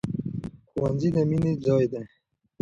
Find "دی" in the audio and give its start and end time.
1.91-2.03